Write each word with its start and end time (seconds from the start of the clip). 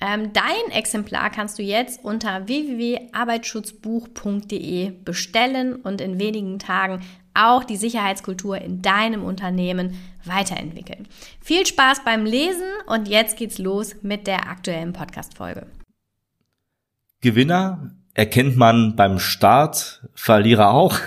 Ähm, 0.00 0.32
dein 0.32 0.70
Exemplar 0.70 1.28
kannst 1.30 1.58
du 1.58 1.62
jetzt 1.62 2.04
unter 2.04 2.46
www.arbeitsschutzbuch.de 2.46 4.92
bestellen 5.04 5.74
und 5.76 6.00
in 6.00 6.20
wenigen 6.20 6.60
Tagen 6.60 7.00
auch 7.34 7.64
die 7.64 7.76
Sicherheitskultur 7.76 8.58
in 8.58 8.80
deinem 8.82 9.24
Unternehmen 9.24 9.96
weiterentwickeln. 10.24 11.08
Viel 11.40 11.66
Spaß 11.66 12.04
beim 12.04 12.24
Lesen 12.24 12.68
und 12.86 13.08
jetzt 13.08 13.36
geht's 13.36 13.58
los 13.58 13.96
mit 14.02 14.26
der 14.26 14.48
aktuellen 14.48 14.92
Podcast-Folge. 14.92 15.66
Gewinner 17.20 17.97
erkennt 18.18 18.56
man 18.56 18.96
beim 18.96 19.20
Start, 19.20 20.02
Verlierer 20.12 20.72
auch. 20.72 20.98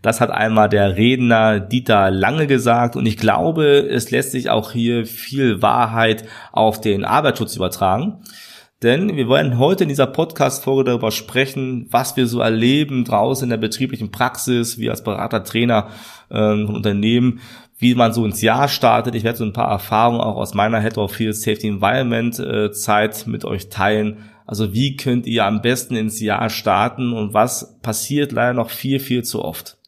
Das 0.00 0.22
hat 0.22 0.30
einmal 0.30 0.70
der 0.70 0.96
Redner 0.96 1.60
Dieter 1.60 2.10
Lange 2.10 2.46
gesagt 2.46 2.96
und 2.96 3.04
ich 3.04 3.18
glaube, 3.18 3.80
es 3.80 4.10
lässt 4.10 4.32
sich 4.32 4.48
auch 4.48 4.72
hier 4.72 5.04
viel 5.04 5.60
Wahrheit 5.60 6.24
auf 6.52 6.80
den 6.80 7.04
Arbeitsschutz 7.04 7.54
übertragen. 7.54 8.22
Denn 8.82 9.14
wir 9.14 9.28
wollen 9.28 9.58
heute 9.58 9.82
in 9.82 9.90
dieser 9.90 10.06
Podcast-Folge 10.06 10.84
darüber 10.84 11.10
sprechen, 11.10 11.86
was 11.90 12.16
wir 12.16 12.26
so 12.26 12.40
erleben 12.40 13.04
draußen 13.04 13.44
in 13.44 13.50
der 13.50 13.58
betrieblichen 13.58 14.10
Praxis, 14.10 14.78
wie 14.78 14.88
als 14.88 15.04
Berater, 15.04 15.44
Trainer 15.44 15.88
äh, 16.30 16.36
von 16.36 16.76
Unternehmen, 16.76 17.40
wie 17.76 17.94
man 17.94 18.14
so 18.14 18.24
ins 18.24 18.40
Jahr 18.40 18.68
startet. 18.68 19.14
Ich 19.14 19.24
werde 19.24 19.38
so 19.38 19.44
ein 19.44 19.52
paar 19.52 19.70
Erfahrungen 19.70 20.20
auch 20.22 20.36
aus 20.36 20.54
meiner 20.54 20.80
Head 20.80 20.96
of 20.96 21.12
Field 21.12 21.36
Safety 21.36 21.68
Environment 21.68 22.38
äh, 22.38 22.72
Zeit 22.72 23.26
mit 23.26 23.44
euch 23.44 23.68
teilen. 23.68 24.30
Also 24.48 24.74
wie 24.74 24.96
könnt 24.96 25.26
ihr 25.26 25.44
am 25.44 25.62
besten 25.62 25.94
ins 25.94 26.18
Jahr 26.20 26.50
starten 26.50 27.12
und 27.12 27.34
was 27.34 27.78
passiert 27.80 28.32
leider 28.32 28.54
noch 28.54 28.70
viel, 28.70 28.98
viel 28.98 29.22
zu 29.22 29.44
oft 29.44 29.78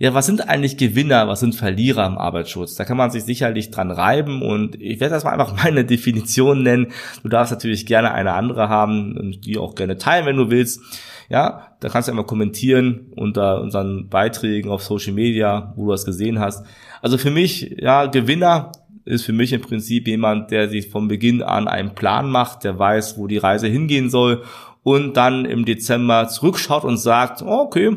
ja, 0.00 0.14
was 0.14 0.24
sind 0.24 0.48
eigentlich 0.48 0.78
Gewinner, 0.78 1.28
was 1.28 1.40
sind 1.40 1.54
Verlierer 1.54 2.06
im 2.06 2.16
Arbeitsschutz? 2.16 2.74
Da 2.74 2.86
kann 2.86 2.96
man 2.96 3.10
sich 3.10 3.24
sicherlich 3.24 3.70
dran 3.70 3.90
reiben 3.90 4.40
und 4.40 4.80
ich 4.80 4.98
werde 4.98 5.14
das 5.14 5.24
mal 5.24 5.32
einfach 5.32 5.54
meine 5.62 5.84
Definition 5.84 6.62
nennen. 6.62 6.86
Du 7.22 7.28
darfst 7.28 7.52
natürlich 7.52 7.84
gerne 7.84 8.12
eine 8.12 8.32
andere 8.32 8.70
haben 8.70 9.14
und 9.18 9.44
die 9.44 9.58
auch 9.58 9.74
gerne 9.74 9.98
teilen, 9.98 10.24
wenn 10.24 10.38
du 10.38 10.48
willst. 10.48 10.80
Ja, 11.28 11.76
da 11.80 11.90
kannst 11.90 12.08
du 12.08 12.12
einmal 12.12 12.24
kommentieren 12.24 13.12
unter 13.14 13.60
unseren 13.60 14.08
Beiträgen 14.08 14.70
auf 14.70 14.82
Social 14.82 15.12
Media, 15.12 15.74
wo 15.76 15.84
du 15.84 15.90
das 15.90 16.06
gesehen 16.06 16.40
hast. 16.40 16.64
Also 17.02 17.18
für 17.18 17.30
mich, 17.30 17.76
ja, 17.78 18.06
Gewinner 18.06 18.72
ist 19.10 19.24
für 19.24 19.32
mich 19.32 19.52
im 19.52 19.60
Prinzip 19.60 20.06
jemand, 20.06 20.50
der 20.50 20.68
sich 20.68 20.88
von 20.88 21.08
Beginn 21.08 21.42
an 21.42 21.68
einen 21.68 21.94
Plan 21.94 22.30
macht, 22.30 22.64
der 22.64 22.78
weiß, 22.78 23.18
wo 23.18 23.26
die 23.26 23.38
Reise 23.38 23.66
hingehen 23.66 24.08
soll 24.10 24.44
und 24.82 25.16
dann 25.16 25.44
im 25.44 25.64
Dezember 25.64 26.28
zurückschaut 26.28 26.84
und 26.84 26.96
sagt, 26.96 27.42
okay, 27.42 27.96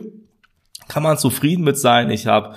kann 0.87 1.03
man 1.03 1.17
zufrieden 1.17 1.63
mit 1.63 1.77
sein. 1.77 2.09
Ich 2.09 2.27
habe 2.27 2.55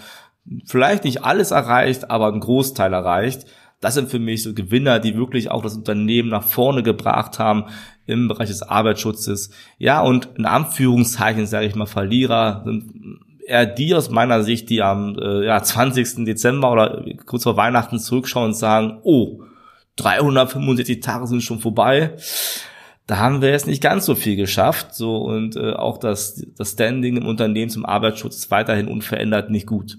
vielleicht 0.65 1.05
nicht 1.05 1.25
alles 1.25 1.51
erreicht, 1.51 2.11
aber 2.11 2.29
einen 2.29 2.41
Großteil 2.41 2.93
erreicht. 2.93 3.47
Das 3.81 3.95
sind 3.95 4.11
für 4.11 4.19
mich 4.19 4.43
so 4.43 4.55
Gewinner, 4.55 4.99
die 4.99 5.17
wirklich 5.17 5.51
auch 5.51 5.63
das 5.63 5.77
Unternehmen 5.77 6.31
nach 6.31 6.43
vorne 6.43 6.83
gebracht 6.83 7.39
haben 7.39 7.67
im 8.07 8.27
Bereich 8.27 8.49
des 8.49 8.63
Arbeitsschutzes. 8.63 9.51
Ja, 9.79 10.01
und 10.01 10.31
in 10.37 10.47
Anführungszeichen 10.47 11.47
sage 11.47 11.67
ich 11.67 11.75
mal 11.75 11.87
Verlierer 11.87 12.63
sind 12.65 13.21
eher 13.47 13.67
die 13.67 13.95
aus 13.95 14.11
meiner 14.11 14.43
Sicht, 14.43 14.71
die 14.71 14.83
am 14.83 15.17
äh, 15.19 15.47
ja, 15.47 15.63
20. 15.63 16.25
Dezember 16.25 16.73
oder 16.73 17.05
kurz 17.27 17.43
vor 17.43 17.57
Weihnachten 17.57 17.99
zurückschauen 17.99 18.47
und 18.47 18.55
sagen, 18.55 18.99
oh, 19.03 19.43
365 19.97 21.01
Tage 21.01 21.27
sind 21.27 21.43
schon 21.43 21.59
vorbei 21.59 22.17
da 23.07 23.19
haben 23.19 23.41
wir 23.41 23.51
jetzt 23.51 23.69
nicht 23.69 23.83
ganz 23.83 24.05
so 24.05 24.15
viel 24.15 24.37
geschafft. 24.37 24.95
So 24.95 25.19
und 25.19 25.57
äh, 25.57 25.73
auch 25.73 25.99
das, 25.99 26.45
das 26.57 26.73
Standing 26.73 27.17
im 27.17 27.27
Unternehmen 27.27 27.71
zum 27.71 27.87
Arbeitsschutz 27.87 28.37
ist 28.37 28.51
weiterhin 28.51 28.89
unverändert 28.89 29.51
nicht 29.51 29.67
gut. 29.67 29.99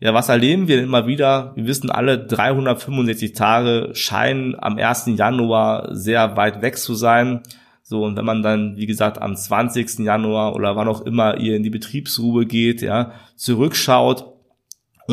Ja, 0.00 0.14
was 0.14 0.30
erleben 0.30 0.66
wir 0.66 0.76
denn 0.76 0.86
immer 0.86 1.06
wieder? 1.06 1.52
Wir 1.56 1.66
wissen 1.66 1.90
alle, 1.90 2.18
365 2.18 3.32
Tage 3.32 3.90
scheinen 3.92 4.56
am 4.58 4.78
1. 4.78 5.10
Januar 5.16 5.94
sehr 5.94 6.36
weit 6.36 6.62
weg 6.62 6.78
zu 6.78 6.94
sein. 6.94 7.42
So, 7.82 8.04
und 8.04 8.16
wenn 8.16 8.24
man 8.24 8.42
dann, 8.42 8.76
wie 8.76 8.86
gesagt, 8.86 9.20
am 9.20 9.36
20. 9.36 9.98
Januar 9.98 10.54
oder 10.54 10.74
wann 10.74 10.88
auch 10.88 11.02
immer 11.02 11.38
ihr 11.38 11.54
in 11.54 11.62
die 11.62 11.70
Betriebsruhe 11.70 12.46
geht, 12.46 12.80
ja, 12.82 13.12
zurückschaut 13.36 14.29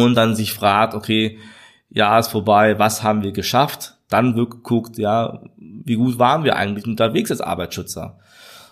und 0.03 0.15
dann 0.15 0.35
sich 0.35 0.53
fragt, 0.53 0.93
okay, 0.93 1.37
ja, 1.89 2.17
ist 2.19 2.29
vorbei, 2.29 2.79
was 2.79 3.03
haben 3.03 3.23
wir 3.23 3.31
geschafft? 3.31 3.95
Dann 4.09 4.35
wird 4.35 4.51
geguckt, 4.51 4.97
ja, 4.97 5.41
wie 5.57 5.95
gut 5.95 6.19
waren 6.19 6.43
wir 6.43 6.55
eigentlich 6.55 6.85
unterwegs 6.85 7.31
als 7.31 7.41
Arbeitsschützer? 7.41 8.19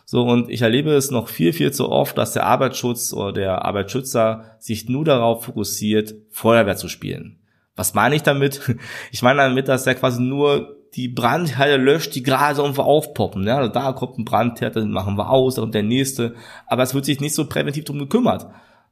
So, 0.06 0.24
und 0.24 0.50
ich 0.50 0.62
erlebe 0.62 0.92
es 0.92 1.10
noch 1.10 1.28
viel, 1.30 1.52
viel 1.52 1.72
zu 1.72 1.90
oft, 1.90 2.18
dass 2.18 2.34
der 2.34 2.46
Arbeitsschutz 2.46 3.12
oder 3.12 3.34
der 3.34 3.66
Arbeitsschützer 3.66 4.56
sich 4.60 4.88
nur 4.88 5.04
darauf 5.04 5.46
fokussiert, 5.46 6.14
Feuerwehr 6.30 6.76
zu 6.76 6.88
spielen. 6.88 7.40
Was 7.76 7.94
meine 7.94 8.16
ich 8.16 8.24
damit? 8.24 8.62
Ich 9.12 9.24
meine 9.24 9.42
damit, 9.42 9.68
dass 9.68 9.88
er 9.88 9.96
quasi 9.96 10.22
nur 10.22 10.76
die 10.94 11.08
Brandherde 11.10 11.78
löscht, 11.78 12.16
die 12.16 12.24
gerade 12.24 12.62
irgendwo 12.62 12.84
aufpoppen. 12.84 13.46
Ja, 13.46 13.58
also 13.58 13.72
da 13.72 13.92
kommt 13.92 14.18
ein 14.18 14.26
Brandherd, 14.26 14.76
dann 14.76 14.92
machen 14.92 15.18
wir 15.18 15.30
aus, 15.30 15.56
da 15.56 15.62
kommt 15.62 15.76
der 15.76 15.84
nächste. 15.84 16.36
Aber 16.68 16.84
es 16.84 16.94
wird 16.94 17.06
sich 17.06 17.20
nicht 17.20 17.36
so 17.36 17.48
präventiv 17.48 17.84
drum 17.84 18.00
gekümmert. 18.00 18.48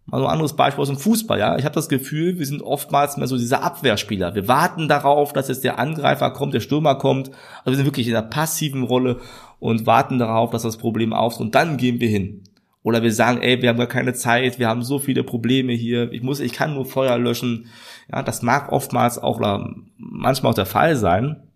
Mal 0.06 0.20
so 0.20 0.26
ein 0.26 0.32
anderes 0.34 0.56
Beispiel 0.56 0.82
aus 0.82 0.90
dem 0.90 0.98
Fußball, 0.98 1.40
ja. 1.40 1.58
Ich 1.58 1.64
habe 1.64 1.76
das 1.76 1.88
Gefühl, 1.88 2.38
wir 2.38 2.46
sind 2.46 2.62
oftmals 2.62 3.16
mehr 3.16 3.28
so 3.28 3.38
dieser 3.38 3.64
Abwehrspieler. 3.64 4.36
Wir 4.36 4.48
warten 4.50 4.90
darauf, 4.90 5.32
dass 5.32 5.48
jetzt 5.48 5.64
der 5.64 5.80
Angreifer 5.80 6.32
kommt, 6.32 6.54
der 6.54 6.60
Stürmer 6.60 6.96
kommt. 6.96 7.30
Also 7.60 7.72
wir 7.72 7.76
sind 7.78 7.86
wirklich 7.86 8.08
in 8.08 8.16
einer 8.16 8.28
passiven 8.28 8.84
Rolle 8.84 9.20
und 9.60 9.86
warten 9.86 10.20
darauf, 10.20 10.52
dass 10.52 10.64
das 10.64 10.78
Problem 10.78 11.14
auftritt 11.14 11.46
und 11.46 11.56
dann 11.56 11.78
gehen 11.78 12.02
wir 12.02 12.10
hin. 12.10 12.44
Oder 12.84 13.02
wir 13.02 13.14
sagen, 13.14 13.42
ey, 13.42 13.62
wir 13.62 13.70
haben 13.70 13.78
gar 13.78 13.88
keine 13.88 14.14
Zeit, 14.14 14.60
wir 14.60 14.68
haben 14.68 14.84
so 14.84 15.00
viele 15.00 15.24
Probleme 15.24 15.72
hier, 15.72 16.12
ich 16.12 16.22
muss, 16.22 16.42
ich 16.42 16.52
kann 16.52 16.74
nur 16.74 16.86
Feuer 16.86 17.18
löschen. 17.18 17.68
Ja, 18.12 18.22
das 18.22 18.42
mag 18.42 18.74
oftmals 18.74 19.18
auch 19.18 19.38
oder 19.38 19.74
manchmal 19.98 20.52
auch 20.52 20.56
der 20.56 20.66
Fall 20.66 20.98
sein. 20.98 21.48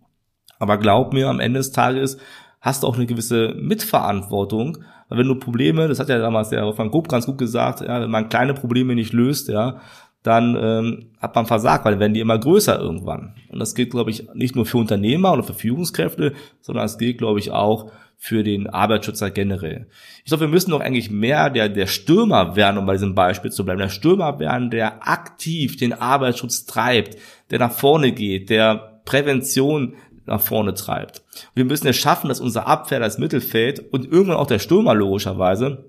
Aber 0.58 0.78
glaub 0.78 1.12
mir, 1.12 1.28
am 1.28 1.38
Ende 1.38 1.60
des 1.60 1.70
Tages 1.70 2.16
hast 2.60 2.82
du 2.82 2.86
auch 2.86 2.96
eine 2.96 3.06
gewisse 3.06 3.54
Mitverantwortung, 3.58 4.78
weil 5.08 5.18
wenn 5.18 5.28
du 5.28 5.36
Probleme, 5.36 5.88
das 5.88 6.00
hat 6.00 6.08
ja 6.08 6.18
damals 6.18 6.50
der 6.50 6.64
Wolfgang 6.64 6.90
Grupp 6.90 7.08
ganz 7.08 7.26
gut 7.26 7.38
gesagt, 7.38 7.80
ja, 7.80 8.00
wenn 8.00 8.10
man 8.10 8.28
kleine 8.28 8.54
Probleme 8.54 8.94
nicht 8.94 9.12
löst, 9.12 9.48
ja, 9.48 9.80
dann 10.22 10.56
ähm, 10.60 11.06
hat 11.20 11.34
man 11.34 11.46
versagt, 11.46 11.84
weil 11.84 11.92
dann 11.92 12.00
werden 12.00 12.14
die 12.14 12.20
immer 12.20 12.38
größer 12.38 12.78
irgendwann. 12.78 13.34
Und 13.50 13.60
das 13.60 13.74
gilt, 13.74 13.90
glaube 13.90 14.10
ich, 14.10 14.28
nicht 14.34 14.56
nur 14.56 14.66
für 14.66 14.78
Unternehmer 14.78 15.32
oder 15.32 15.44
für 15.44 15.54
Führungskräfte, 15.54 16.34
sondern 16.60 16.84
es 16.84 16.98
gilt, 16.98 17.18
glaube 17.18 17.38
ich, 17.38 17.52
auch 17.52 17.90
für 18.20 18.42
den 18.42 18.66
Arbeitsschützer 18.66 19.30
generell. 19.30 19.86
Ich 20.18 20.24
glaube, 20.24 20.42
wir 20.42 20.48
müssen 20.48 20.72
doch 20.72 20.80
eigentlich 20.80 21.08
mehr 21.08 21.50
der, 21.50 21.68
der 21.68 21.86
Stürmer 21.86 22.56
werden, 22.56 22.76
um 22.76 22.84
bei 22.84 22.94
diesem 22.94 23.14
Beispiel 23.14 23.52
zu 23.52 23.64
bleiben. 23.64 23.78
Der 23.78 23.88
Stürmer 23.88 24.40
werden, 24.40 24.70
der 24.70 25.08
aktiv 25.08 25.76
den 25.76 25.92
Arbeitsschutz 25.92 26.66
treibt, 26.66 27.16
der 27.50 27.60
nach 27.60 27.70
vorne 27.70 28.10
geht, 28.10 28.50
der 28.50 29.00
Prävention 29.04 29.94
nach 30.28 30.40
vorne 30.40 30.74
treibt. 30.74 31.22
Wir 31.54 31.64
müssen 31.64 31.86
es 31.86 31.96
schaffen, 31.96 32.28
dass 32.28 32.40
unser 32.40 32.66
Abwehr, 32.66 33.00
das 33.00 33.18
Mittelfeld 33.18 33.92
und 33.92 34.04
irgendwann 34.04 34.36
auch 34.36 34.46
der 34.46 34.58
Stürmer 34.58 34.94
logischerweise 34.94 35.84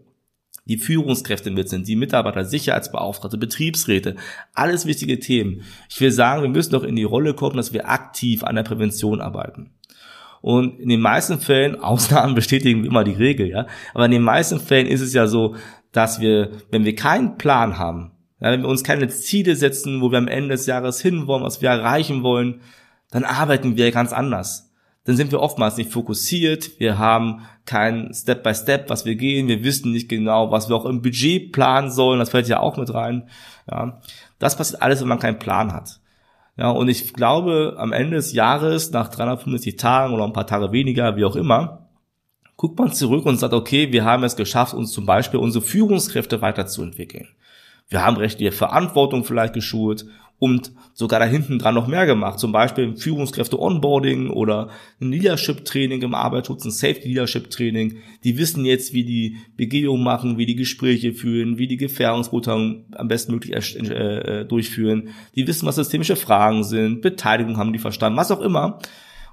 die 0.70 0.78
Führungskräfte 0.78 1.50
mit 1.50 1.68
sind, 1.68 1.88
die 1.88 1.96
Mitarbeiter, 1.96 2.46
Sicherheitsbeauftragte, 2.46 3.38
Betriebsräte, 3.38 4.16
alles 4.54 4.86
wichtige 4.86 5.20
Themen. 5.20 5.64
Ich 5.90 6.00
will 6.00 6.12
sagen, 6.12 6.44
wir 6.44 6.50
müssen 6.50 6.74
doch 6.74 6.84
in 6.84 6.96
die 6.96 7.04
Rolle 7.04 7.34
kommen, 7.34 7.58
dass 7.58 7.74
wir 7.74 7.90
aktiv 7.90 8.44
an 8.44 8.56
der 8.56 8.64
Prävention 8.64 9.20
arbeiten. 9.20 9.72
Und 10.42 10.80
in 10.80 10.90
den 10.90 11.02
meisten 11.02 11.40
Fällen, 11.40 11.76
Ausnahmen 11.82 12.36
bestätigen 12.36 12.86
immer 12.86 13.04
die 13.04 13.14
Regel, 13.14 13.48
ja, 13.48 13.68
aber 13.94 14.06
in 14.06 14.12
den 14.12 14.22
meisten 14.22 14.60
Fällen 14.60 14.88
ist 14.88 15.02
es 15.02 15.14
ja 15.14 15.28
so, 15.28 15.56
dass 15.92 16.22
wir, 16.22 16.52
wenn 16.70 16.86
wir 16.86 16.96
keinen 16.96 17.38
Plan 17.38 17.80
haben, 17.80 18.12
ja, 18.40 18.52
wenn 18.52 18.62
wir 18.62 18.70
uns 18.70 18.84
keine 18.84 19.08
Ziele 19.08 19.56
setzen, 19.56 20.02
wo 20.02 20.12
wir 20.12 20.20
am 20.20 20.28
Ende 20.28 20.50
des 20.50 20.68
Jahres 20.68 21.02
hinwollen, 21.02 21.44
was 21.44 21.62
wir 21.62 21.70
erreichen 21.70 22.22
wollen, 22.22 22.62
dann 23.12 23.24
arbeiten 23.24 23.76
wir 23.76 23.92
ganz 23.92 24.14
anders. 24.14 24.72
Dann 25.06 25.16
sind 25.16 25.32
wir 25.32 25.40
oftmals 25.40 25.78
nicht 25.78 25.92
fokussiert, 25.92 26.80
wir 26.80 26.98
haben 27.00 27.42
kein 27.66 28.14
Step 28.14 28.44
by 28.44 28.54
Step, 28.54 28.90
was 28.90 29.06
wir 29.06 29.16
gehen, 29.16 29.48
wir 29.48 29.64
wissen 29.64 29.92
nicht 29.92 30.10
genau, 30.10 30.52
was 30.52 30.70
wir 30.70 30.76
auch 30.76 30.86
im 30.86 31.02
Budget 31.02 31.52
planen 31.52 31.90
sollen, 31.90 32.20
das 32.20 32.30
fällt 32.30 32.48
ja 32.48 32.60
auch 32.60 32.78
mit 32.78 32.94
rein. 32.94 33.30
Ja, 33.70 34.02
das 34.40 34.58
passiert 34.58 34.82
alles, 34.82 35.02
wenn 35.02 35.08
man 35.08 35.20
keinen 35.20 35.40
Plan 35.40 35.74
hat. 35.74 36.00
Ja, 36.58 36.72
und 36.72 36.90
ich 36.90 37.14
glaube, 37.14 37.76
am 37.78 37.94
Ende 37.94 38.18
des 38.18 38.34
Jahres, 38.34 38.92
nach 38.92 39.08
365 39.08 39.78
Tagen 39.78 40.14
oder 40.14 40.26
ein 40.26 40.34
paar 40.34 40.48
Tage 40.48 40.74
weniger, 40.74 41.16
wie 41.16 41.24
auch 41.24 41.38
immer, 41.38 41.90
guckt 42.58 42.78
man 42.78 42.92
zurück 42.92 43.26
und 43.26 43.38
sagt, 43.38 43.54
okay, 43.54 43.94
wir 43.94 44.04
haben 44.04 44.26
es 44.26 44.36
geschafft, 44.36 44.74
uns 44.74 44.92
zum 44.92 45.06
Beispiel 45.06 45.40
unsere 45.40 45.64
Führungskräfte 45.64 46.42
weiterzuentwickeln. 46.42 47.30
Wir 47.88 48.06
haben 48.06 48.18
rechtliche 48.18 48.52
Verantwortung 48.52 49.24
vielleicht 49.24 49.54
geschult 49.54 50.06
und 50.40 50.72
sogar 50.94 51.20
da 51.20 51.26
hinten 51.26 51.60
dran 51.60 51.76
noch 51.76 51.88
mehr 51.88 52.06
gemacht. 52.06 52.40
Zum 52.40 52.52
Beispiel 52.52 52.96
Führungskräfte-Onboarding 52.96 54.30
oder 54.30 54.70
ein 55.02 55.12
Leadership-Training 55.12 56.02
im 56.02 56.16
Arbeitsschutz, 56.16 56.66
ein 56.66 56.72
Safety-Leadership-Training. 56.72 57.98
Die 58.24 58.38
wissen 58.38 58.66
jetzt, 58.66 58.94
wie 58.94 59.04
die 59.04 59.38
Begehung 59.58 60.02
machen, 60.02 60.38
wie 60.38 60.46
die 60.46 60.56
Gespräche 60.56 61.14
führen, 61.14 61.58
wie 61.58 61.68
die 61.68 61.78
Gefährdungsbeurteilung 61.78 62.86
am 62.96 63.08
besten 63.08 63.34
möglich 63.34 63.54
äh, 63.54 64.42
äh, 64.42 64.46
durchführen. 64.46 65.10
Die 65.36 65.46
wissen, 65.46 65.68
was 65.68 65.76
systemische 65.76 66.16
Fragen 66.16 66.64
sind, 66.64 67.02
Beteiligung 67.02 67.58
haben 67.58 67.74
die 67.74 67.80
verstanden, 67.80 68.18
was 68.18 68.32
auch 68.32 68.42
immer. 68.42 68.80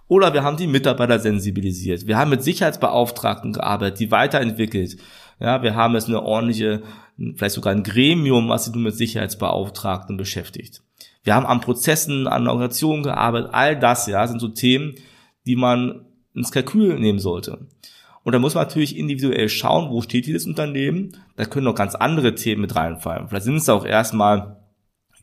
Oder 0.08 0.32
wir 0.34 0.44
haben 0.44 0.56
die 0.56 0.68
Mitarbeiter 0.68 1.18
sensibilisiert. 1.18 2.06
Wir 2.06 2.16
haben 2.16 2.30
mit 2.30 2.42
Sicherheitsbeauftragten 2.42 3.52
gearbeitet, 3.52 3.98
die 3.98 4.10
weiterentwickelt. 4.10 4.96
Ja, 5.40 5.62
wir 5.62 5.74
haben 5.74 5.94
jetzt 5.94 6.08
eine 6.08 6.22
ordentliche, 6.22 6.82
vielleicht 7.34 7.54
sogar 7.54 7.72
ein 7.72 7.82
Gremium, 7.82 8.48
was 8.48 8.66
sich 8.66 8.74
nur 8.74 8.84
mit 8.84 8.96
Sicherheitsbeauftragten 8.96 10.16
beschäftigt. 10.16 10.82
Wir 11.26 11.34
haben 11.34 11.44
an 11.44 11.60
Prozessen, 11.60 12.28
an 12.28 12.46
Organisationen 12.46 13.02
gearbeitet. 13.02 13.50
All 13.52 13.76
das, 13.76 14.06
ja, 14.06 14.24
sind 14.28 14.38
so 14.38 14.46
Themen, 14.46 14.94
die 15.44 15.56
man 15.56 16.06
ins 16.34 16.52
Kalkül 16.52 17.00
nehmen 17.00 17.18
sollte. 17.18 17.66
Und 18.22 18.32
da 18.32 18.38
muss 18.38 18.54
man 18.54 18.64
natürlich 18.64 18.96
individuell 18.96 19.48
schauen, 19.48 19.90
wo 19.90 20.02
steht 20.02 20.26
dieses 20.26 20.46
Unternehmen. 20.46 21.16
Da 21.34 21.44
können 21.44 21.64
noch 21.64 21.74
ganz 21.74 21.96
andere 21.96 22.36
Themen 22.36 22.60
mit 22.60 22.76
reinfallen. 22.76 23.28
Vielleicht 23.28 23.44
sind 23.44 23.56
es 23.56 23.68
auch 23.68 23.84
erstmal 23.84 24.60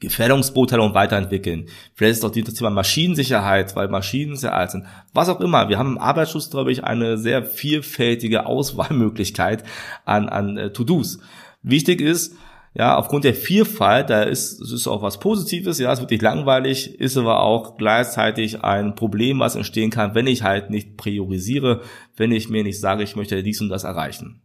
Gefährdungsbeurteilung 0.01 0.93
weiterentwickeln. 0.93 1.69
Vielleicht 1.95 2.17
ist 2.17 2.25
auch 2.25 2.31
das 2.31 2.53
Thema 2.53 2.69
Maschinensicherheit, 2.69 3.73
weil 3.77 3.87
Maschinen 3.87 4.35
sehr 4.35 4.53
alt 4.53 4.71
sind. 4.71 4.85
Was 5.13 5.29
auch 5.29 5.39
immer. 5.39 5.69
Wir 5.69 5.77
haben 5.77 5.93
im 5.93 5.97
Arbeitsschutz, 5.99 6.49
glaube 6.49 6.73
ich, 6.73 6.83
eine 6.83 7.17
sehr 7.17 7.45
vielfältige 7.45 8.45
Auswahlmöglichkeit 8.45 9.63
an, 10.03 10.27
an 10.27 10.57
äh, 10.57 10.73
To-Dos. 10.73 11.19
Wichtig 11.61 12.01
ist, 12.01 12.35
ja, 12.75 12.97
aufgrund 12.97 13.23
der 13.23 13.35
Vielfalt, 13.35 14.09
da 14.09 14.23
ist, 14.23 14.59
es 14.59 14.71
ist 14.71 14.87
auch 14.87 15.03
was 15.03 15.19
Positives, 15.19 15.77
ja, 15.77 15.91
es 15.91 15.99
ist 15.99 16.03
wirklich 16.03 16.21
langweilig, 16.21 16.99
ist 16.99 17.17
aber 17.17 17.41
auch 17.41 17.77
gleichzeitig 17.77 18.63
ein 18.63 18.95
Problem, 18.95 19.39
was 19.39 19.55
entstehen 19.55 19.91
kann, 19.91 20.15
wenn 20.15 20.25
ich 20.25 20.41
halt 20.41 20.71
nicht 20.71 20.97
priorisiere, 20.97 21.81
wenn 22.17 22.31
ich 22.31 22.49
mir 22.49 22.63
nicht 22.63 22.79
sage, 22.79 23.03
ich 23.03 23.15
möchte 23.15 23.43
dies 23.43 23.61
und 23.61 23.69
das 23.69 23.83
erreichen. 23.83 24.41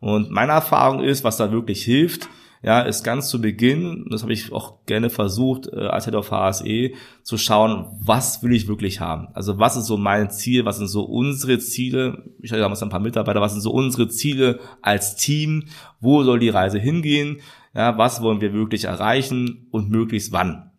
Und 0.00 0.30
meine 0.30 0.52
Erfahrung 0.52 1.04
ist, 1.04 1.22
was 1.22 1.36
da 1.36 1.52
wirklich 1.52 1.84
hilft, 1.84 2.28
ja, 2.62 2.80
ist 2.82 3.04
ganz 3.04 3.30
zu 3.30 3.40
Beginn, 3.40 4.06
das 4.10 4.22
habe 4.22 4.34
ich 4.34 4.52
auch 4.52 4.84
gerne 4.84 5.08
versucht, 5.08 5.68
äh, 5.68 5.86
als 5.86 6.04
Head 6.04 6.14
of 6.14 6.30
HSE, 6.30 6.90
zu 7.22 7.38
schauen, 7.38 7.86
was 8.02 8.42
will 8.42 8.52
ich 8.52 8.68
wirklich 8.68 9.00
haben? 9.00 9.28
Also 9.32 9.58
was 9.58 9.76
ist 9.76 9.86
so 9.86 9.96
mein 9.96 10.30
Ziel, 10.30 10.66
was 10.66 10.76
sind 10.76 10.88
so 10.88 11.04
unsere 11.04 11.58
Ziele? 11.58 12.24
Ich 12.42 12.50
hatte 12.50 12.60
damals 12.60 12.82
ein 12.82 12.90
paar 12.90 13.00
Mitarbeiter, 13.00 13.40
was 13.40 13.52
sind 13.52 13.62
so 13.62 13.70
unsere 13.70 14.08
Ziele 14.08 14.60
als 14.82 15.16
Team? 15.16 15.64
Wo 16.00 16.22
soll 16.22 16.38
die 16.38 16.50
Reise 16.50 16.78
hingehen? 16.78 17.40
Ja, 17.74 17.96
was 17.98 18.22
wollen 18.22 18.40
wir 18.40 18.52
wirklich 18.52 18.84
erreichen 18.84 19.68
und 19.70 19.90
möglichst 19.90 20.32
wann? 20.32 20.70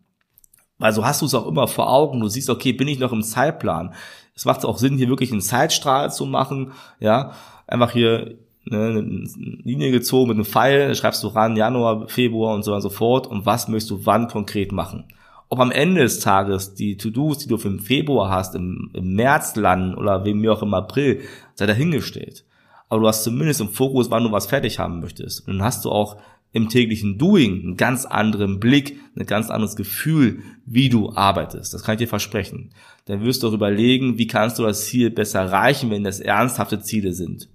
Weil 0.78 0.92
so 0.92 1.04
hast 1.04 1.22
du 1.22 1.26
es 1.26 1.34
auch 1.34 1.46
immer 1.46 1.68
vor 1.68 1.90
Augen. 1.90 2.20
Du 2.20 2.28
siehst, 2.28 2.50
okay, 2.50 2.72
bin 2.72 2.88
ich 2.88 2.98
noch 2.98 3.12
im 3.12 3.22
Zeitplan? 3.22 3.94
Es 4.34 4.44
macht 4.44 4.64
auch 4.64 4.78
Sinn, 4.78 4.96
hier 4.96 5.08
wirklich 5.08 5.30
einen 5.30 5.40
Zeitstrahl 5.40 6.12
zu 6.12 6.26
machen. 6.26 6.72
Ja, 6.98 7.32
einfach 7.66 7.92
hier 7.92 8.38
ne, 8.64 8.88
eine 8.88 9.00
Linie 9.62 9.90
gezogen 9.90 10.28
mit 10.28 10.36
einem 10.36 10.44
Pfeil, 10.44 10.94
schreibst 10.94 11.22
du 11.22 11.28
ran, 11.28 11.56
Januar, 11.56 12.08
Februar 12.08 12.54
und 12.54 12.62
so 12.62 12.72
weiter 12.72 12.76
und 12.76 12.82
so 12.82 12.90
fort 12.90 13.26
und 13.26 13.46
was 13.46 13.68
möchtest 13.68 13.90
du 13.90 14.06
wann 14.06 14.28
konkret 14.28 14.72
machen. 14.72 15.04
Ob 15.48 15.60
am 15.60 15.70
Ende 15.70 16.00
des 16.00 16.20
Tages 16.20 16.74
die 16.74 16.96
To-Dos, 16.96 17.38
die 17.38 17.48
du 17.48 17.58
für 17.58 17.68
den 17.68 17.80
Februar 17.80 18.30
hast, 18.30 18.54
im, 18.54 18.90
im 18.94 19.14
März 19.14 19.54
landen 19.56 19.94
oder 19.94 20.24
wem 20.24 20.40
mir 20.40 20.52
auch 20.52 20.62
im 20.62 20.72
April, 20.72 21.20
sei 21.54 21.66
dahingestellt. 21.66 22.44
Aber 22.88 23.02
du 23.02 23.08
hast 23.08 23.24
zumindest 23.24 23.60
im 23.60 23.68
Fokus, 23.68 24.10
wann 24.10 24.24
du 24.24 24.32
was 24.32 24.46
fertig 24.46 24.78
haben 24.78 25.00
möchtest. 25.00 25.46
Und 25.46 25.58
dann 25.58 25.62
hast 25.62 25.84
du 25.84 25.90
auch 25.90 26.16
im 26.52 26.68
täglichen 26.68 27.18
Doing 27.18 27.62
einen 27.62 27.76
ganz 27.76 28.04
anderen 28.04 28.60
Blick, 28.60 29.00
ein 29.16 29.26
ganz 29.26 29.50
anderes 29.50 29.74
Gefühl, 29.74 30.40
wie 30.66 30.88
du 30.88 31.12
arbeitest. 31.14 31.72
Das 31.72 31.82
kann 31.82 31.94
ich 31.94 32.00
dir 32.00 32.08
versprechen. 32.08 32.70
Dann 33.06 33.24
wirst 33.24 33.42
du 33.42 33.48
auch 33.48 33.52
überlegen, 33.52 34.18
wie 34.18 34.26
kannst 34.26 34.58
du 34.58 34.62
das 34.62 34.86
Ziel 34.86 35.10
besser 35.10 35.40
erreichen, 35.40 35.90
wenn 35.90 36.04
das 36.04 36.20
ernsthafte 36.20 36.80
Ziele 36.80 37.12
sind. 37.12 37.48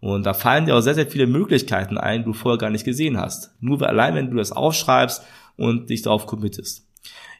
Und 0.00 0.24
da 0.24 0.34
fallen 0.34 0.66
dir 0.66 0.76
auch 0.76 0.80
sehr, 0.80 0.94
sehr 0.94 1.08
viele 1.08 1.26
Möglichkeiten 1.26 1.98
ein, 1.98 2.20
die 2.20 2.26
du 2.26 2.32
vorher 2.32 2.58
gar 2.58 2.70
nicht 2.70 2.84
gesehen 2.84 3.18
hast. 3.18 3.52
Nur 3.60 3.82
allein, 3.82 4.14
wenn 4.14 4.30
du 4.30 4.36
das 4.36 4.52
aufschreibst 4.52 5.24
und 5.56 5.90
dich 5.90 6.02
darauf 6.02 6.26
committest. 6.26 6.86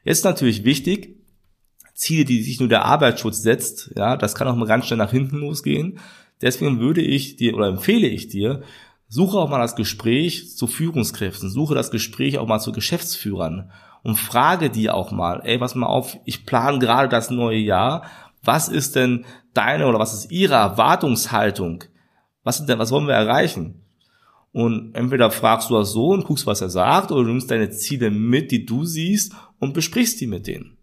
Jetzt 0.05 0.19
ist 0.19 0.25
natürlich 0.25 0.65
wichtig, 0.65 1.17
Ziele, 1.95 2.25
die 2.25 2.43
sich 2.43 2.59
nur 2.59 2.69
der 2.69 2.85
Arbeitsschutz 2.85 3.43
setzt, 3.43 3.93
ja, 3.97 4.17
das 4.17 4.35
kann 4.35 4.49
auch 4.49 4.56
mal 4.56 4.67
ganz 4.67 4.87
schnell 4.87 4.99
nach 4.99 5.11
hinten 5.11 5.39
losgehen. 5.39 5.99
Deswegen 6.41 6.79
würde 6.79 7.00
ich 7.00 7.37
dir 7.37 7.55
oder 7.55 7.69
empfehle 7.69 8.06
ich 8.06 8.29
dir, 8.29 8.62
suche 9.08 9.38
auch 9.38 9.49
mal 9.49 9.58
das 9.58 9.76
Gespräch 9.76 10.56
zu 10.56 10.66
Führungskräften, 10.66 11.50
suche 11.50 11.75
das 11.75 11.90
Gespräch 11.90 12.38
auch 12.38 12.46
mal 12.46 12.60
zu 12.60 12.72
Geschäftsführern 12.72 13.70
und 14.02 14.16
frage 14.16 14.70
die 14.70 14.90
auch 14.90 15.10
mal, 15.10 15.40
ey, 15.44 15.60
was 15.60 15.75
mal 15.75 15.87
auf, 15.87 16.16
ich 16.25 16.46
plane 16.46 16.78
gerade 16.78 17.08
das 17.08 17.31
neue 17.31 17.58
Jahr, 17.58 18.05
was 18.43 18.69
ist 18.69 18.96
denn 18.96 19.25
deine 19.55 19.87
oder 19.87 19.99
was 19.99 20.14
ist 20.14 20.31
ihre 20.31 20.55
Erwartungshaltung 20.55 21.85
was, 22.49 22.64
denn, 22.64 22.78
was 22.78 22.90
wollen 22.90 23.06
wir 23.06 23.14
erreichen? 23.14 23.83
Und 24.52 24.94
entweder 24.94 25.30
fragst 25.30 25.68
du 25.68 25.75
das 25.75 25.92
so 25.92 26.09
und 26.09 26.25
guckst, 26.25 26.47
was 26.47 26.62
er 26.62 26.71
sagt, 26.71 27.12
oder 27.12 27.25
du 27.25 27.28
nimmst 27.28 27.50
deine 27.50 27.68
Ziele 27.68 28.11
mit, 28.11 28.50
die 28.50 28.64
du 28.64 28.87
siehst, 28.87 29.35
und 29.59 29.75
besprichst 29.75 30.18
die 30.21 30.26
mit 30.26 30.47
denen. 30.47 30.78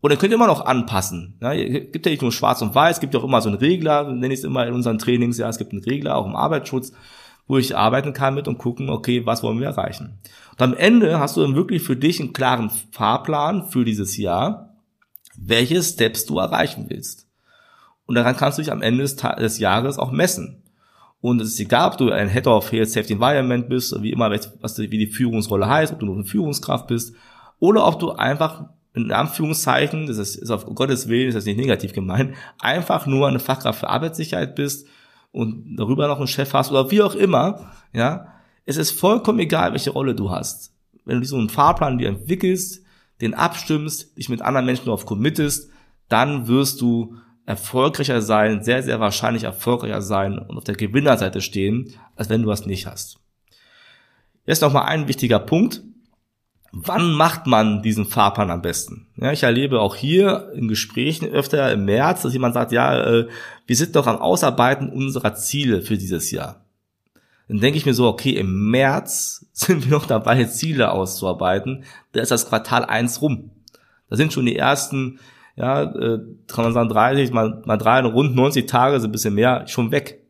Und 0.00 0.10
ihr 0.10 0.18
könnt 0.18 0.34
immer 0.34 0.46
noch 0.46 0.66
anpassen. 0.66 1.38
Ja, 1.40 1.54
gibt 1.54 2.04
ja 2.04 2.10
nicht 2.10 2.20
nur 2.20 2.30
schwarz 2.30 2.60
und 2.60 2.74
weiß, 2.74 3.00
gibt 3.00 3.14
ja 3.14 3.20
auch 3.20 3.24
immer 3.24 3.40
so 3.40 3.48
einen 3.48 3.56
Regler, 3.56 4.04
nenne 4.12 4.34
ich 4.34 4.40
es 4.40 4.44
immer 4.44 4.66
in 4.66 4.74
unseren 4.74 4.98
Trainings, 4.98 5.38
ja, 5.38 5.48
es 5.48 5.56
gibt 5.56 5.72
einen 5.72 5.82
Regler, 5.82 6.16
auch 6.16 6.26
im 6.26 6.36
Arbeitsschutz, 6.36 6.92
wo 7.48 7.56
ich 7.56 7.76
arbeiten 7.76 8.12
kann 8.12 8.34
mit 8.34 8.46
und 8.46 8.58
gucken, 8.58 8.90
okay, 8.90 9.26
was 9.26 9.42
wollen 9.42 9.58
wir 9.58 9.68
erreichen. 9.68 10.18
Und 10.52 10.62
am 10.62 10.74
Ende 10.74 11.18
hast 11.18 11.36
du 11.36 11.40
dann 11.40 11.56
wirklich 11.56 11.82
für 11.82 11.96
dich 11.96 12.20
einen 12.20 12.34
klaren 12.34 12.70
Fahrplan 12.92 13.70
für 13.70 13.84
dieses 13.84 14.16
Jahr, 14.18 14.76
welche 15.36 15.82
Steps 15.82 16.26
du 16.26 16.38
erreichen 16.38 16.86
willst. 16.88 17.26
Und 18.06 18.14
daran 18.14 18.36
kannst 18.36 18.58
du 18.58 18.62
dich 18.62 18.70
am 18.70 18.82
Ende 18.82 19.02
des, 19.02 19.16
des 19.16 19.58
Jahres 19.58 19.98
auch 19.98 20.12
messen. 20.12 20.62
Und 21.20 21.40
es 21.40 21.48
ist 21.48 21.60
egal, 21.60 21.90
ob 21.90 21.98
du 21.98 22.12
ein 22.12 22.28
Head 22.28 22.46
of 22.46 22.70
Health 22.70 22.90
Safety 22.90 23.14
Environment 23.14 23.68
bist, 23.68 24.00
wie 24.02 24.12
immer, 24.12 24.30
was, 24.30 24.78
wie 24.78 24.88
die 24.88 25.08
Führungsrolle 25.08 25.66
heißt, 25.66 25.92
ob 25.92 26.00
du 26.00 26.06
nur 26.06 26.14
eine 26.14 26.24
Führungskraft 26.24 26.86
bist, 26.86 27.14
oder 27.58 27.86
ob 27.86 27.98
du 27.98 28.12
einfach 28.12 28.66
in 28.94 29.10
Anführungszeichen, 29.10 30.06
das 30.06 30.18
ist, 30.18 30.36
ist 30.36 30.50
auf 30.50 30.64
Gottes 30.66 31.08
Willen, 31.08 31.28
ist 31.28 31.34
das 31.34 31.44
nicht 31.44 31.58
negativ 31.58 31.92
gemeint, 31.92 32.34
einfach 32.60 33.06
nur 33.06 33.26
eine 33.26 33.40
Fachkraft 33.40 33.80
für 33.80 33.88
Arbeitssicherheit 33.88 34.54
bist 34.54 34.86
und 35.32 35.76
darüber 35.76 36.08
noch 36.08 36.18
einen 36.18 36.26
Chef 36.26 36.52
hast 36.54 36.70
oder 36.70 36.90
wie 36.90 37.02
auch 37.02 37.14
immer, 37.14 37.72
ja, 37.92 38.34
es 38.64 38.76
ist 38.76 38.90
vollkommen 38.90 39.38
egal, 39.38 39.72
welche 39.72 39.90
Rolle 39.90 40.14
du 40.14 40.30
hast. 40.30 40.74
Wenn 41.04 41.20
du 41.20 41.26
so 41.26 41.36
einen 41.36 41.48
Fahrplan 41.48 41.98
dir 41.98 42.08
entwickelst, 42.08 42.84
den 43.20 43.34
abstimmst, 43.34 44.16
dich 44.16 44.28
mit 44.28 44.42
anderen 44.42 44.66
Menschen 44.66 44.86
darauf 44.86 45.06
committest, 45.06 45.70
dann 46.08 46.48
wirst 46.48 46.80
du 46.80 47.16
erfolgreicher 47.46 48.20
sein, 48.20 48.62
sehr, 48.62 48.82
sehr 48.82 49.00
wahrscheinlich 49.00 49.44
erfolgreicher 49.44 50.02
sein 50.02 50.38
und 50.38 50.58
auf 50.58 50.64
der 50.64 50.74
Gewinnerseite 50.74 51.40
stehen, 51.40 51.94
als 52.14 52.28
wenn 52.28 52.42
du 52.42 52.48
das 52.48 52.66
nicht 52.66 52.86
hast. 52.86 53.18
Jetzt 54.44 54.62
nochmal 54.62 54.84
ein 54.84 55.08
wichtiger 55.08 55.38
Punkt. 55.38 55.82
Wann 56.70 57.12
macht 57.12 57.46
man 57.46 57.82
diesen 57.82 58.04
Fahrplan 58.04 58.50
am 58.50 58.62
besten? 58.62 59.06
Ja, 59.16 59.32
ich 59.32 59.42
erlebe 59.42 59.80
auch 59.80 59.96
hier 59.96 60.52
in 60.54 60.68
Gesprächen 60.68 61.28
öfter 61.28 61.72
im 61.72 61.86
März, 61.86 62.22
dass 62.22 62.32
jemand 62.32 62.54
sagt, 62.54 62.72
ja, 62.72 63.02
äh, 63.02 63.28
wir 63.66 63.76
sind 63.76 63.96
doch 63.96 64.06
am 64.06 64.18
Ausarbeiten 64.18 64.90
unserer 64.90 65.34
Ziele 65.34 65.80
für 65.80 65.96
dieses 65.96 66.30
Jahr. 66.30 66.64
Dann 67.48 67.60
denke 67.60 67.78
ich 67.78 67.86
mir 67.86 67.94
so, 67.94 68.06
okay, 68.06 68.32
im 68.32 68.70
März 68.70 69.46
sind 69.52 69.84
wir 69.84 69.90
noch 69.90 70.06
dabei, 70.06 70.44
Ziele 70.44 70.92
auszuarbeiten. 70.92 71.84
Da 72.12 72.20
ist 72.20 72.30
das 72.30 72.48
Quartal 72.48 72.84
eins 72.84 73.22
rum. 73.22 73.50
Da 74.10 74.16
sind 74.16 74.32
schon 74.32 74.46
die 74.46 74.56
ersten 74.56 75.18
ja, 75.58 75.82
äh, 75.82 76.20
kann 76.46 76.64
man 76.64 76.72
sagen 76.72 76.88
30 76.88 77.32
mal, 77.32 77.62
mal 77.66 77.76
drei, 77.76 78.00
rund 78.02 78.36
90 78.36 78.66
Tage, 78.66 79.00
so 79.00 79.08
ein 79.08 79.12
bisschen 79.12 79.34
mehr, 79.34 79.66
schon 79.66 79.90
weg. 79.90 80.24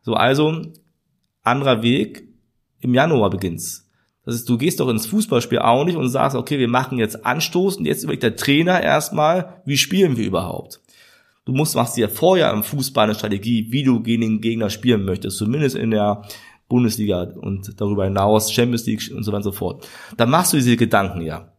So, 0.00 0.14
also, 0.14 0.62
anderer 1.42 1.82
Weg, 1.82 2.26
im 2.80 2.94
Januar 2.94 3.28
beginnt's. 3.28 3.85
Das 4.26 4.34
ist, 4.34 4.48
du 4.48 4.58
gehst 4.58 4.80
doch 4.80 4.88
ins 4.88 5.06
Fußballspiel 5.06 5.60
auch 5.60 5.84
nicht 5.84 5.96
und 5.96 6.08
sagst, 6.08 6.36
okay, 6.36 6.58
wir 6.58 6.68
machen 6.68 6.98
jetzt 6.98 7.24
Anstoß 7.24 7.76
und 7.76 7.86
jetzt 7.86 8.02
überlegt 8.02 8.24
der 8.24 8.34
Trainer 8.34 8.82
erstmal, 8.82 9.62
wie 9.64 9.76
spielen 9.76 10.16
wir 10.16 10.26
überhaupt? 10.26 10.80
Du 11.44 11.52
musst, 11.52 11.76
machst 11.76 11.96
dir 11.96 12.08
vorher 12.08 12.52
im 12.52 12.64
Fußball 12.64 13.04
eine 13.04 13.14
Strategie, 13.14 13.68
wie 13.70 13.84
du 13.84 14.02
gegen 14.02 14.22
den 14.22 14.40
Gegner 14.40 14.68
spielen 14.68 15.04
möchtest, 15.04 15.38
zumindest 15.38 15.76
in 15.76 15.92
der 15.92 16.22
Bundesliga 16.68 17.22
und 17.22 17.80
darüber 17.80 18.04
hinaus 18.04 18.52
Champions 18.52 18.84
League 18.86 19.12
und 19.14 19.22
so 19.22 19.30
weiter 19.30 19.36
und 19.36 19.42
so 19.44 19.52
fort. 19.52 19.88
Da 20.16 20.26
machst 20.26 20.52
du 20.52 20.56
diese 20.56 20.76
Gedanken 20.76 21.20
ja. 21.20 21.52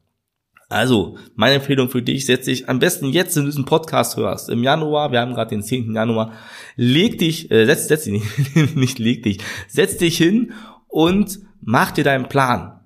Also, 0.67 1.17
meine 1.36 1.55
Empfehlung 1.55 1.89
für 1.89 2.01
dich, 2.01 2.25
setz 2.25 2.43
dich 2.43 2.67
am 2.67 2.79
besten 2.79 3.05
jetzt, 3.05 3.38
wenn 3.38 3.43
du 3.43 3.50
diesen 3.50 3.63
Podcast 3.63 4.17
hörst, 4.17 4.50
im 4.50 4.62
Januar, 4.63 5.13
wir 5.13 5.21
haben 5.21 5.33
gerade 5.33 5.51
den 5.51 5.63
10. 5.63 5.95
Januar, 5.95 6.33
leg 6.75 7.17
dich, 7.17 7.50
äh, 7.50 7.65
setz, 7.65 7.88
setz 7.88 8.03
dich 8.03 8.21
nicht, 8.21 8.75
nicht 8.75 9.00
leg 9.00 9.24
dich, 9.24 9.38
setz 9.69 9.95
dich 9.95 10.17
hin 10.17 10.51
und 10.98 11.42
mach 11.62 11.92
dir 11.92 12.04
deinen 12.04 12.27
Plan. 12.27 12.80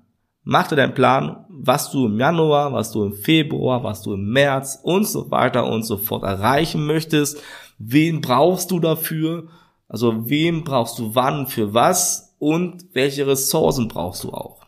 Mach 0.44 0.68
dir 0.68 0.76
deinen 0.76 0.92
Plan, 0.92 1.46
was 1.48 1.90
du 1.90 2.04
im 2.04 2.18
Januar, 2.20 2.70
was 2.70 2.92
du 2.92 3.04
im 3.04 3.14
Februar, 3.14 3.82
was 3.84 4.02
du 4.02 4.12
im 4.12 4.30
März 4.30 4.80
und 4.82 5.08
so 5.08 5.30
weiter 5.30 5.64
und 5.64 5.84
so 5.84 5.96
fort 5.96 6.22
erreichen 6.22 6.84
möchtest. 6.84 7.42
Wen 7.78 8.20
brauchst 8.20 8.70
du 8.70 8.80
dafür? 8.80 9.48
Also 9.88 10.28
wen 10.28 10.62
brauchst 10.62 10.98
du 10.98 11.14
wann 11.14 11.46
für 11.46 11.72
was 11.72 12.36
und 12.38 12.84
welche 12.92 13.26
Ressourcen 13.26 13.88
brauchst 13.88 14.24
du 14.24 14.32
auch? 14.34 14.60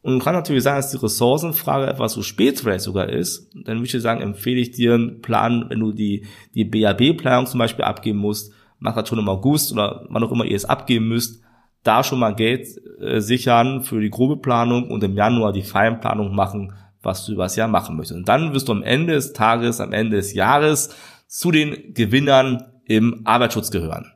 Und 0.00 0.24
kann 0.24 0.34
natürlich 0.34 0.62
sagen, 0.62 0.78
dass 0.78 0.90
die 0.90 0.96
Ressourcenfrage 0.96 1.86
etwas 1.86 2.14
zu 2.14 2.22
spät 2.22 2.60
vielleicht 2.60 2.84
sogar 2.84 3.10
ist. 3.10 3.50
Dann 3.52 3.76
würde 3.76 3.94
ich 3.94 4.02
sagen, 4.02 4.22
empfehle 4.22 4.58
ich 4.58 4.70
dir 4.70 4.94
einen 4.94 5.20
Plan, 5.20 5.66
wenn 5.68 5.80
du 5.80 5.92
die, 5.92 6.24
die 6.54 6.64
BAB-Planung 6.64 7.44
zum 7.44 7.58
Beispiel 7.58 7.84
abgeben 7.84 8.20
musst, 8.20 8.54
mach 8.78 8.94
das 8.94 9.06
schon 9.06 9.18
im 9.18 9.28
August 9.28 9.70
oder 9.70 10.06
wann 10.08 10.24
auch 10.24 10.32
immer 10.32 10.46
ihr 10.46 10.56
es 10.56 10.64
abgeben 10.64 11.08
müsst, 11.08 11.42
da 11.82 12.04
schon 12.04 12.18
mal 12.18 12.34
Geld 12.34 12.68
äh, 13.00 13.20
sichern 13.20 13.82
für 13.82 14.00
die 14.00 14.10
grobe 14.10 14.36
Planung 14.36 14.90
und 14.90 15.02
im 15.02 15.14
Januar 15.14 15.52
die 15.52 15.62
Feinplanung 15.62 16.34
machen, 16.34 16.74
was 17.02 17.24
du 17.24 17.32
übers 17.32 17.56
Jahr 17.56 17.68
machen 17.68 17.96
möchtest. 17.96 18.18
Und 18.18 18.28
dann 18.28 18.52
wirst 18.52 18.68
du 18.68 18.72
am 18.72 18.82
Ende 18.82 19.14
des 19.14 19.32
Tages, 19.32 19.80
am 19.80 19.92
Ende 19.92 20.16
des 20.16 20.34
Jahres 20.34 20.94
zu 21.26 21.50
den 21.50 21.94
Gewinnern 21.94 22.64
im 22.84 23.22
Arbeitsschutz 23.24 23.70
gehören. 23.70 24.12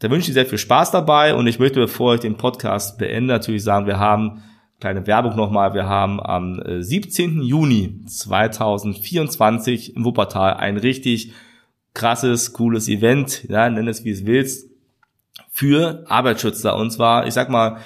Da 0.00 0.10
wünsche 0.10 0.22
ich 0.22 0.26
dir 0.28 0.32
sehr 0.32 0.46
viel 0.46 0.58
Spaß 0.58 0.90
dabei 0.90 1.34
und 1.34 1.46
ich 1.46 1.58
möchte, 1.58 1.78
bevor 1.78 2.14
ich 2.14 2.20
den 2.20 2.36
Podcast 2.36 2.98
beende, 2.98 3.34
natürlich 3.34 3.62
sagen, 3.62 3.86
wir 3.86 3.98
haben 3.98 4.42
kleine 4.80 5.06
Werbung 5.06 5.36
nochmal, 5.36 5.74
wir 5.74 5.86
haben 5.86 6.20
am 6.20 6.60
17. 6.80 7.42
Äh, 7.42 7.44
Juni 7.44 8.00
2024 8.06 9.94
im 9.94 10.04
Wuppertal 10.04 10.54
ein 10.54 10.78
richtig 10.78 11.32
krasses, 11.92 12.54
cooles 12.54 12.88
Event, 12.88 13.44
ja, 13.48 13.68
nenn 13.68 13.88
es 13.88 14.04
wie 14.04 14.10
es 14.10 14.24
willst, 14.24 14.69
für 15.50 16.04
Arbeitsschützer. 16.06 16.76
Und 16.76 16.90
zwar, 16.90 17.26
ich 17.26 17.34
sag 17.34 17.50
mal, 17.50 17.78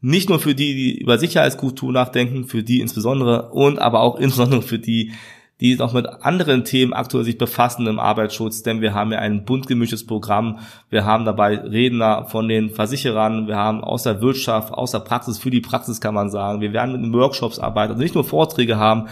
nicht 0.00 0.28
nur 0.28 0.40
für 0.40 0.54
die, 0.54 0.74
die 0.74 0.98
über 1.00 1.16
Sicherheitskultur 1.16 1.92
nachdenken, 1.92 2.44
für 2.44 2.62
die 2.62 2.80
insbesondere 2.80 3.50
und 3.50 3.78
aber 3.78 4.00
auch 4.00 4.16
insbesondere 4.18 4.62
für 4.62 4.78
die, 4.78 5.12
die 5.60 5.76
noch 5.76 5.92
mit 5.92 6.08
anderen 6.08 6.64
Themen 6.64 6.92
aktuell 6.92 7.22
sich 7.22 7.38
befassen 7.38 7.86
im 7.86 8.00
Arbeitsschutz, 8.00 8.64
denn 8.64 8.80
wir 8.80 8.94
haben 8.94 9.12
ja 9.12 9.20
ein 9.20 9.44
bunt 9.44 9.68
gemischtes 9.68 10.04
Programm. 10.04 10.58
Wir 10.90 11.04
haben 11.04 11.24
dabei 11.24 11.56
Redner 11.56 12.26
von 12.26 12.48
den 12.48 12.70
Versicherern, 12.70 13.46
wir 13.46 13.56
haben 13.56 13.84
aus 13.84 14.02
der 14.02 14.20
Wirtschaft, 14.20 14.74
aus 14.74 14.90
der 14.90 14.98
Praxis, 14.98 15.38
für 15.38 15.50
die 15.50 15.60
Praxis 15.60 16.00
kann 16.00 16.14
man 16.14 16.30
sagen. 16.30 16.60
Wir 16.60 16.72
werden 16.72 17.00
mit 17.00 17.12
Workshops 17.12 17.60
arbeiten, 17.60 17.92
also 17.92 18.02
nicht 18.02 18.16
nur 18.16 18.24
Vorträge 18.24 18.76
haben, 18.76 19.08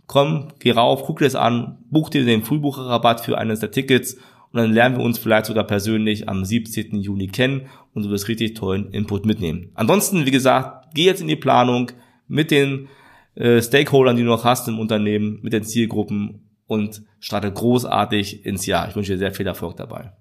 Komm, 0.07 0.49
geh 0.59 0.71
rauf, 0.73 1.05
guck 1.07 1.19
dir 1.21 1.27
das 1.27 1.37
an, 1.37 1.79
buch 1.91 2.09
dir 2.11 2.25
den 2.25 2.43
Frühbucherrabatt 2.43 3.21
für 3.21 3.39
eines 3.39 3.61
der 3.61 3.71
Tickets 3.71 4.17
und 4.53 4.59
dann 4.59 4.73
lernen 4.73 4.99
wir 4.99 5.05
uns 5.05 5.19
vielleicht 5.19 5.47
sogar 5.47 5.65
persönlich 5.65 6.29
am 6.29 6.45
17. 6.45 7.01
Juni 7.01 7.29
kennen 7.29 7.63
und 7.95 8.05
du 8.05 8.11
wirst 8.11 8.29
richtig 8.29 8.55
tollen 8.55 8.93
Input 8.93 9.25
mitnehmen. 9.25 9.71
Ansonsten, 9.75 10.27
wie 10.27 10.31
gesagt, 10.31 10.89
geh 10.95 11.05
jetzt 11.05 11.23
in 11.23 11.29
die 11.29 11.37
Planung 11.37 11.91
mit 12.29 12.51
den 12.51 12.89
äh, 13.35 13.63
Stakeholdern, 13.63 14.17
die 14.17 14.23
du 14.23 14.29
noch 14.29 14.45
hast 14.45 14.69
im 14.69 14.79
Unternehmen, 14.79 15.39
mit 15.43 15.53
den 15.53 15.65
Zielgruppen 15.65 16.51
und 16.67 17.03
starte 17.21 17.53
großartig 17.53 18.45
ins 18.45 18.67
Jahr. 18.67 18.89
Ich 18.89 18.97
wünsche 18.97 19.13
dir 19.13 19.19
sehr 19.19 19.35
viel 19.35 19.47
Erfolg 19.47 19.77
dabei. 19.77 20.13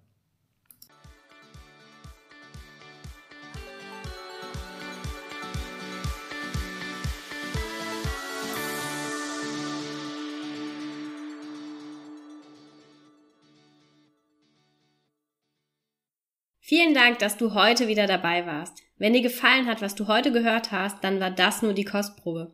Vielen 16.71 16.93
Dank, 16.93 17.19
dass 17.19 17.35
du 17.35 17.53
heute 17.53 17.89
wieder 17.89 18.07
dabei 18.07 18.45
warst. 18.45 18.81
Wenn 18.97 19.11
dir 19.11 19.21
gefallen 19.21 19.67
hat, 19.67 19.81
was 19.81 19.93
du 19.93 20.07
heute 20.07 20.31
gehört 20.31 20.71
hast, 20.71 21.03
dann 21.03 21.19
war 21.19 21.29
das 21.29 21.61
nur 21.61 21.73
die 21.73 21.83
Kostprobe. 21.83 22.53